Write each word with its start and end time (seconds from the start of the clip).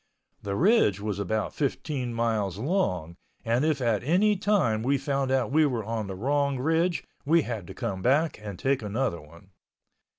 The 0.41 0.55
ridge 0.55 0.99
was 0.99 1.19
about 1.19 1.53
15 1.53 2.11
miles 2.11 2.57
long 2.57 3.17
and 3.45 3.63
if 3.63 3.81
at 3.81 4.03
any 4.03 4.35
time 4.35 4.81
we 4.81 4.97
found 4.97 5.29
out 5.29 5.51
we 5.51 5.63
were 5.67 5.83
on 5.83 6.07
the 6.07 6.15
wrong 6.15 6.57
ridge 6.57 7.03
we 7.23 7.43
had 7.43 7.67
to 7.67 7.75
come 7.75 8.01
back 8.01 8.39
and 8.41 8.57
take 8.57 8.81
another 8.81 9.21
one. 9.21 9.51